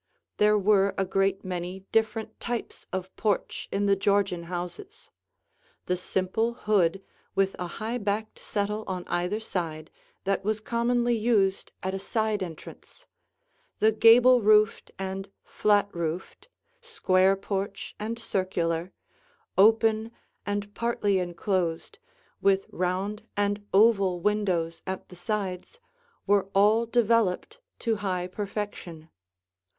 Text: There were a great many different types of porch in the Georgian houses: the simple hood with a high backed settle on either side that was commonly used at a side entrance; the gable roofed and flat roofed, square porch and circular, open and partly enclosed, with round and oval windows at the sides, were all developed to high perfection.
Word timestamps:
There 0.37 0.57
were 0.57 0.95
a 0.97 1.05
great 1.05 1.45
many 1.45 1.81
different 1.91 2.39
types 2.39 2.87
of 2.91 3.15
porch 3.17 3.69
in 3.71 3.85
the 3.85 3.95
Georgian 3.95 4.45
houses: 4.45 5.11
the 5.85 5.95
simple 5.95 6.55
hood 6.55 7.03
with 7.35 7.55
a 7.59 7.67
high 7.77 7.99
backed 7.99 8.39
settle 8.39 8.83
on 8.87 9.03
either 9.07 9.39
side 9.39 9.91
that 10.23 10.43
was 10.43 10.59
commonly 10.59 11.15
used 11.15 11.71
at 11.83 11.93
a 11.93 11.99
side 11.99 12.41
entrance; 12.41 13.05
the 13.77 13.91
gable 13.91 14.41
roofed 14.41 14.89
and 14.97 15.29
flat 15.43 15.87
roofed, 15.93 16.47
square 16.81 17.35
porch 17.35 17.93
and 17.99 18.17
circular, 18.17 18.91
open 19.55 20.09
and 20.47 20.73
partly 20.73 21.19
enclosed, 21.19 21.99
with 22.41 22.65
round 22.71 23.21
and 23.37 23.63
oval 23.71 24.19
windows 24.19 24.81
at 24.87 25.09
the 25.09 25.15
sides, 25.15 25.79
were 26.25 26.49
all 26.55 26.87
developed 26.87 27.59
to 27.77 27.97
high 27.97 28.25
perfection. 28.25 29.07